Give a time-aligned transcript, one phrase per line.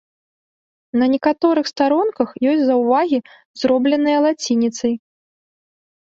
[0.99, 3.19] На некаторых старонках ёсць заўвагі,
[3.65, 4.93] зробленыя лацініцай.